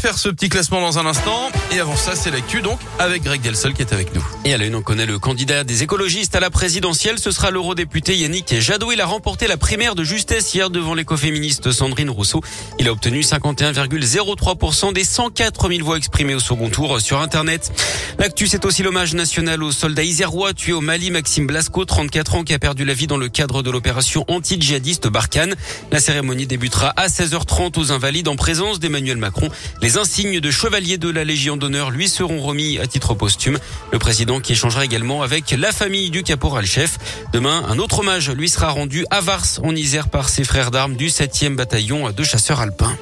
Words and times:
faire 0.00 0.16
ce 0.16 0.30
petit 0.30 0.48
classement 0.48 0.80
dans 0.80 0.98
un 0.98 1.04
instant. 1.04 1.50
Et 1.72 1.78
avant 1.78 1.94
ça, 1.94 2.16
c'est 2.16 2.30
l'actu 2.30 2.62
donc 2.62 2.78
avec 2.98 3.22
Greg 3.22 3.42
Delsol 3.42 3.74
qui 3.74 3.82
est 3.82 3.92
avec 3.92 4.14
nous. 4.14 4.26
Et 4.46 4.54
à 4.54 4.58
la 4.58 4.64
une, 4.64 4.74
on 4.74 4.80
connaît 4.80 5.04
le 5.04 5.18
candidat 5.18 5.62
des 5.62 5.82
écologistes 5.82 6.34
à 6.34 6.40
la 6.40 6.48
présidentielle. 6.48 7.18
Ce 7.18 7.30
sera 7.30 7.50
l'eurodéputé 7.50 8.16
Yannick 8.16 8.60
Jadot. 8.60 8.92
Il 8.92 9.00
a 9.02 9.06
remporté 9.06 9.46
la 9.46 9.58
primaire 9.58 9.94
de 9.94 10.02
justesse 10.02 10.54
hier 10.54 10.70
devant 10.70 10.94
l'écoféministe 10.94 11.70
Sandrine 11.70 12.08
Rousseau. 12.08 12.40
Il 12.78 12.88
a 12.88 12.92
obtenu 12.92 13.20
51,03% 13.20 14.94
des 14.94 15.04
104 15.04 15.68
000 15.68 15.84
voix 15.84 15.98
exprimées 15.98 16.34
au 16.34 16.40
second 16.40 16.70
tour 16.70 16.98
sur 16.98 17.20
Internet. 17.20 17.70
L'actu, 18.18 18.46
c'est 18.46 18.64
aussi 18.64 18.82
l'hommage 18.82 19.12
national 19.12 19.62
au 19.62 19.70
soldat 19.70 20.02
isérois 20.02 20.54
tué 20.54 20.72
au 20.72 20.80
Mali, 20.80 21.10
Maxime 21.10 21.46
Blasco, 21.46 21.84
34 21.84 22.36
ans, 22.36 22.44
qui 22.44 22.54
a 22.54 22.58
perdu 22.58 22.86
la 22.86 22.94
vie 22.94 23.06
dans 23.06 23.18
le 23.18 23.28
cadre 23.28 23.62
de 23.62 23.70
l'opération 23.70 24.24
anti-djihadiste 24.28 25.08
Barkhane. 25.08 25.56
La 25.92 26.00
cérémonie 26.00 26.46
débutera 26.46 26.94
à 26.96 27.08
16h30 27.08 27.78
aux 27.78 27.92
Invalides 27.92 28.28
en 28.28 28.36
présence 28.36 28.80
d'Emmanuel 28.80 29.18
Macron. 29.18 29.50
Les 29.82 29.89
insignes 29.98 30.40
de 30.40 30.50
chevalier 30.50 30.98
de 30.98 31.08
la 31.08 31.24
Légion 31.24 31.56
d'honneur 31.56 31.90
lui 31.90 32.08
seront 32.08 32.40
remis 32.40 32.78
à 32.78 32.86
titre 32.86 33.14
posthume. 33.14 33.58
Le 33.92 33.98
président 33.98 34.40
qui 34.40 34.52
échangera 34.52 34.84
également 34.84 35.22
avec 35.22 35.50
la 35.52 35.72
famille 35.72 36.10
du 36.10 36.22
caporal-chef. 36.22 36.98
Demain, 37.32 37.64
un 37.68 37.78
autre 37.78 38.00
hommage 38.00 38.30
lui 38.30 38.48
sera 38.48 38.70
rendu 38.70 39.06
à 39.10 39.20
Vars, 39.20 39.46
en 39.62 39.74
Isère, 39.74 40.08
par 40.08 40.28
ses 40.28 40.44
frères 40.44 40.70
d'armes 40.70 40.96
du 40.96 41.08
7e 41.08 41.56
bataillon 41.56 42.10
de 42.10 42.22
chasseurs 42.22 42.60
alpins. 42.60 42.96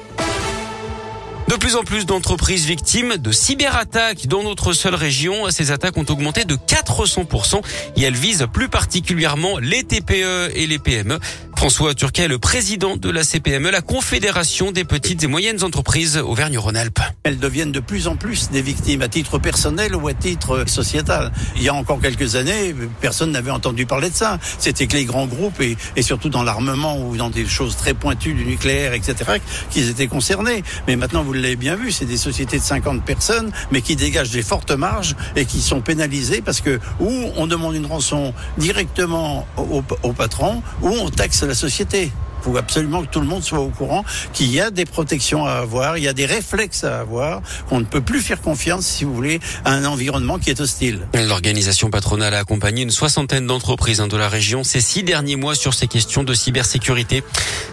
De 1.49 1.55
plus 1.55 1.75
en 1.75 1.83
plus 1.83 2.05
d'entreprises 2.05 2.67
victimes 2.67 3.17
de 3.17 3.31
cyberattaques 3.31 4.27
dans 4.27 4.43
notre 4.43 4.71
seule 4.73 4.93
région. 4.93 5.49
Ces 5.49 5.71
attaques 5.71 5.97
ont 5.97 6.05
augmenté 6.07 6.45
de 6.45 6.53
400% 6.53 7.61
et 7.95 8.03
elles 8.03 8.13
visent 8.13 8.45
plus 8.53 8.69
particulièrement 8.69 9.57
les 9.57 9.83
TPE 9.83 10.51
et 10.53 10.67
les 10.67 10.77
PME. 10.77 11.17
François 11.59 11.93
Turquet 11.93 12.29
le 12.29 12.39
président 12.39 12.95
de 12.95 13.09
la 13.09 13.21
CPME, 13.21 13.69
la 13.69 13.81
Confédération 13.81 14.71
des 14.71 14.85
petites 14.85 15.23
et 15.23 15.27
moyennes 15.27 15.61
entreprises 15.61 16.15
Auvergne-Rhône-Alpes. 16.15 17.01
Elles 17.23 17.37
deviennent 17.37 17.73
de 17.73 17.81
plus 17.81 18.07
en 18.07 18.15
plus 18.15 18.49
des 18.49 18.61
victimes 18.61 19.01
à 19.01 19.09
titre 19.09 19.39
personnel 19.39 19.93
ou 19.93 20.07
à 20.07 20.13
titre 20.13 20.63
sociétal. 20.69 21.33
Il 21.57 21.63
y 21.63 21.67
a 21.67 21.73
encore 21.73 21.99
quelques 21.99 22.37
années, 22.37 22.73
personne 23.01 23.33
n'avait 23.33 23.51
entendu 23.51 23.85
parler 23.85 24.09
de 24.09 24.15
ça. 24.15 24.39
C'était 24.57 24.87
que 24.87 24.95
les 24.95 25.03
grands 25.03 25.25
groupes 25.25 25.59
et, 25.59 25.75
et 25.97 26.01
surtout 26.01 26.29
dans 26.29 26.43
l'armement 26.43 26.97
ou 26.97 27.17
dans 27.17 27.29
des 27.29 27.45
choses 27.45 27.75
très 27.75 27.93
pointues 27.93 28.33
du 28.33 28.45
nucléaire, 28.45 28.93
etc., 28.93 29.41
qu'ils 29.69 29.89
étaient 29.89 30.07
concernés. 30.07 30.63
Mais 30.87 30.95
maintenant, 30.95 31.23
vous 31.23 31.33
l'avez 31.33 31.57
bien 31.57 31.75
vu, 31.75 31.91
c'est 31.91 32.05
des 32.05 32.15
sociétés 32.15 32.59
de 32.59 32.63
50 32.63 33.03
personnes, 33.03 33.51
mais 33.73 33.81
qui 33.81 33.97
dégagent 33.97 34.31
des 34.31 34.43
fortes 34.43 34.71
marges 34.71 35.17
et 35.35 35.43
qui 35.43 35.59
sont 35.59 35.81
pénalisées 35.81 36.41
parce 36.41 36.61
que 36.61 36.79
ou 37.01 37.11
on 37.35 37.47
demande 37.47 37.75
une 37.75 37.85
rançon 37.85 38.33
directement 38.57 39.45
au, 39.57 39.83
au 40.03 40.13
patron, 40.13 40.63
ou 40.81 40.87
on 40.87 41.09
taxe 41.09 41.48
la 41.49 41.55
société. 41.55 42.11
Faut 42.41 42.57
absolument 42.57 43.03
que 43.03 43.09
tout 43.09 43.19
le 43.19 43.27
monde 43.27 43.43
soit 43.43 43.59
au 43.59 43.69
courant 43.69 44.03
qu'il 44.33 44.51
y 44.51 44.59
a 44.59 44.71
des 44.71 44.85
protections 44.85 45.45
à 45.45 45.53
avoir, 45.53 45.97
il 45.97 46.03
y 46.03 46.07
a 46.07 46.13
des 46.13 46.25
réflexes 46.25 46.83
à 46.83 46.99
avoir, 46.99 47.41
qu'on 47.67 47.79
ne 47.79 47.85
peut 47.85 48.01
plus 48.01 48.21
faire 48.21 48.41
confiance, 48.41 48.85
si 48.85 49.03
vous 49.03 49.13
voulez, 49.13 49.39
à 49.65 49.73
un 49.73 49.85
environnement 49.85 50.39
qui 50.39 50.49
est 50.49 50.59
hostile. 50.59 51.07
L'organisation 51.13 51.89
patronale 51.89 52.33
a 52.33 52.39
accompagné 52.39 52.83
une 52.83 52.91
soixantaine 52.91 53.47
d'entreprises 53.47 54.01
hein, 54.01 54.07
de 54.07 54.17
la 54.17 54.29
région 54.29 54.63
ces 54.63 54.81
six 54.81 55.03
derniers 55.03 55.35
mois 55.35 55.55
sur 55.55 55.73
ces 55.73 55.87
questions 55.87 56.23
de 56.23 56.33
cybersécurité. 56.33 57.23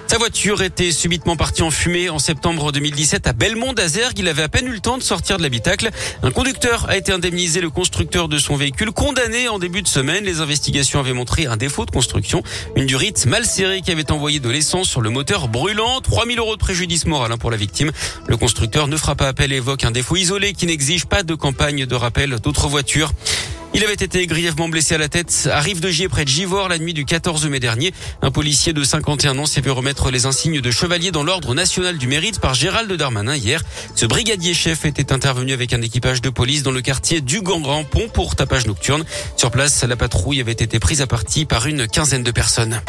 Sa 0.06 0.18
voiture 0.18 0.62
était 0.62 0.92
subitement 0.92 1.36
partie 1.36 1.62
en 1.62 1.70
fumée 1.70 2.08
en 2.10 2.18
septembre 2.18 2.70
2017 2.70 3.26
à 3.26 3.32
Belmont 3.32 3.72
d'Azergue. 3.72 4.18
Il 4.18 4.28
avait 4.28 4.44
à 4.44 4.48
peine 4.48 4.66
eu 4.66 4.72
le 4.72 4.80
temps 4.80 4.98
de 4.98 5.02
sortir 5.02 5.36
de 5.36 5.42
l'habitacle. 5.42 5.90
Un 6.22 6.30
conducteur 6.30 6.88
a 6.88 6.96
été 6.96 7.12
indemnisé, 7.12 7.60
le 7.60 7.70
constructeur 7.70 8.28
de 8.28 8.38
son 8.38 8.56
véhicule 8.56 8.92
condamné 8.92 9.48
en 9.48 9.58
début 9.58 9.82
de 9.82 9.88
semaine. 9.88 10.24
Les 10.24 10.40
investigations 10.40 11.00
avaient 11.00 11.12
montré 11.12 11.46
un 11.46 11.56
défaut 11.56 11.84
de 11.84 11.90
construction, 11.90 12.42
une 12.76 12.86
durite 12.86 13.26
mal 13.26 13.44
serrée 13.44 13.82
qui 13.82 13.90
avait 13.90 14.10
envoyé 14.12 14.38
de 14.38 14.48
l'essence 14.56 14.88
sur 14.88 15.02
le 15.02 15.10
moteur 15.10 15.48
brûlant. 15.48 16.00
3000 16.00 16.38
euros 16.38 16.56
de 16.56 16.60
préjudice 16.60 17.04
moral 17.04 17.30
hein, 17.30 17.36
pour 17.36 17.50
la 17.50 17.58
victime. 17.58 17.92
Le 18.26 18.38
constructeur 18.38 18.88
ne 18.88 18.96
fera 18.96 19.14
pas 19.14 19.28
appel 19.28 19.52
et 19.52 19.56
évoque 19.56 19.84
un 19.84 19.90
défaut 19.90 20.16
isolé 20.16 20.54
qui 20.54 20.64
n'exige 20.64 21.04
pas 21.04 21.22
de 21.22 21.34
campagne 21.34 21.84
de 21.84 21.94
rappel 21.94 22.38
d'autres 22.42 22.68
voitures. 22.68 23.12
Il 23.74 23.84
avait 23.84 23.92
été 23.92 24.26
grièvement 24.26 24.70
blessé 24.70 24.94
à 24.94 24.98
la 24.98 25.10
tête 25.10 25.50
à 25.52 25.60
Rive 25.60 25.80
de 25.80 25.90
Gier 25.90 26.08
près 26.08 26.24
de 26.24 26.30
Givor 26.30 26.70
la 26.70 26.78
nuit 26.78 26.94
du 26.94 27.04
14 27.04 27.46
mai 27.48 27.60
dernier. 27.60 27.92
Un 28.22 28.30
policier 28.30 28.72
de 28.72 28.82
51 28.82 29.36
ans 29.38 29.44
s'est 29.44 29.60
vu 29.60 29.70
remettre 29.70 30.10
les 30.10 30.24
insignes 30.24 30.62
de 30.62 30.70
chevalier 30.70 31.10
dans 31.10 31.22
l'ordre 31.22 31.54
national 31.54 31.98
du 31.98 32.06
mérite 32.06 32.40
par 32.40 32.54
Gérald 32.54 32.90
Darmanin 32.90 33.36
hier. 33.36 33.62
Ce 33.94 34.06
brigadier 34.06 34.54
chef 34.54 34.86
était 34.86 35.12
intervenu 35.12 35.52
avec 35.52 35.74
un 35.74 35.82
équipage 35.82 36.22
de 36.22 36.30
police 36.30 36.62
dans 36.62 36.70
le 36.70 36.80
quartier 36.80 37.20
du 37.20 37.42
Grand 37.42 37.84
Pont 37.84 38.08
pour 38.08 38.36
tapage 38.36 38.66
nocturne. 38.66 39.04
Sur 39.36 39.50
place, 39.50 39.84
la 39.84 39.96
patrouille 39.96 40.40
avait 40.40 40.52
été 40.52 40.78
prise 40.78 41.02
à 41.02 41.06
partie 41.06 41.44
par 41.44 41.66
une 41.66 41.86
quinzaine 41.86 42.22
de 42.22 42.30
personnes. 42.30 42.80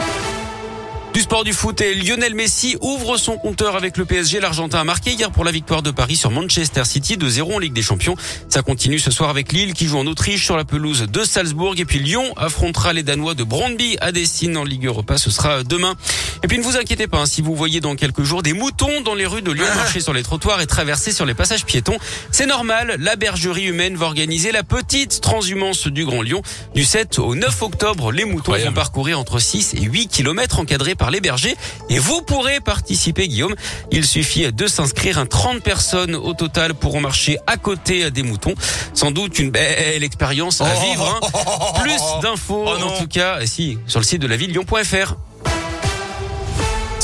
Du 1.18 1.24
sport 1.24 1.44
du 1.44 1.52
foot 1.52 1.82
et 1.82 1.96
Lionel 1.96 2.36
Messi 2.36 2.78
ouvre 2.80 3.18
son 3.18 3.40
compteur 3.40 3.76
avec 3.76 3.98
le 3.98 4.06
PSG. 4.06 4.40
L'Argentin 4.40 4.82
a 4.82 4.84
marqué 4.84 5.14
hier 5.14 5.32
pour 5.32 5.44
la 5.44 5.50
victoire 5.50 5.82
de 5.82 5.90
Paris 5.90 6.16
sur 6.16 6.30
Manchester 6.30 6.86
City 6.86 7.18
de 7.18 7.28
0 7.28 7.56
en 7.56 7.58
Ligue 7.58 7.74
des 7.74 7.82
Champions. 7.82 8.16
Ça 8.50 8.62
continue 8.62 9.00
ce 9.00 9.10
soir 9.10 9.32
avec 9.32 9.52
Lille 9.52 9.74
qui 9.74 9.88
joue 9.88 9.98
en 9.98 10.06
Autriche 10.06 10.46
sur 10.46 10.56
la 10.56 10.64
pelouse 10.64 11.08
de 11.12 11.24
Salzbourg. 11.24 11.74
Et 11.80 11.86
puis 11.86 11.98
Lyon 11.98 12.24
affrontera 12.38 12.94
les 12.94 13.02
Danois 13.02 13.34
de 13.34 13.44
Brondby 13.44 13.98
à 14.00 14.12
Dessine 14.12 14.58
en 14.58 14.64
Ligue 14.64 14.86
Europa. 14.86 15.18
Ce 15.18 15.32
sera 15.32 15.64
demain. 15.64 15.96
Et 16.44 16.48
puis 16.48 16.60
ne 16.60 16.64
vous 16.64 16.78
inquiétez 16.78 17.08
pas, 17.08 17.22
hein, 17.22 17.26
si 17.26 17.42
vous 17.42 17.56
voyez 17.56 17.80
dans 17.80 17.96
quelques 17.96 18.22
jours 18.22 18.44
des 18.44 18.54
moutons 18.54 19.02
dans 19.02 19.16
les 19.16 19.26
rues 19.26 19.42
de 19.42 19.52
Lyon 19.52 19.66
marcher 19.76 20.02
sur 20.02 20.14
les 20.14 20.22
trottoirs 20.22 20.62
et 20.62 20.68
traverser 20.68 21.12
sur 21.12 21.26
les 21.26 21.34
passages 21.34 21.66
piétons, 21.66 21.98
c'est 22.30 22.46
normal. 22.46 22.96
La 23.00 23.16
bergerie 23.16 23.66
humaine 23.66 23.96
va 23.96 24.06
organiser 24.06 24.52
la 24.52 24.62
petite 24.62 25.20
transhumance 25.22 25.88
du 25.88 26.06
Grand 26.06 26.22
Lyon. 26.22 26.44
Du 26.76 26.86
7 26.86 27.18
au 27.18 27.34
9 27.34 27.64
octobre, 27.64 28.12
les 28.12 28.24
moutons 28.24 28.54
vont 28.54 28.72
parcourir 28.72 29.20
entre 29.20 29.40
6 29.40 29.74
et 29.74 29.82
8 29.82 30.10
kilomètres 30.10 30.60
encadrés 30.60 30.94
par 30.94 31.07
les 31.12 31.22
bergers. 31.22 31.56
Et 31.90 32.00
vous 32.00 32.22
pourrez 32.22 32.60
participer, 32.60 33.28
Guillaume. 33.28 33.56
Il 33.92 34.06
suffit 34.06 34.52
de 34.52 34.68
s'inscrire. 34.68 35.18
Un 35.18 35.26
30 35.26 35.62
personnes 35.62 36.16
au 36.16 36.34
total 36.34 36.74
pourront 36.74 37.02
marcher 37.02 37.38
à 37.48 37.58
côté 37.58 38.12
des 38.12 38.24
moutons. 38.24 38.56
Sans 38.94 39.12
doute 39.12 39.40
une 39.40 39.52
belle 39.52 40.04
expérience 40.04 40.62
à 40.62 40.74
vivre. 40.74 41.20
Hein. 41.22 41.82
Plus 41.82 42.02
d'infos, 42.22 42.68
en 42.68 43.00
tout 43.00 43.08
cas, 43.08 43.46
si, 43.46 43.78
sur 43.88 44.00
le 44.00 44.06
site 44.06 44.22
de 44.22 44.28
la 44.28 44.38
ville 44.38 44.52
lyon.fr. 44.52 45.16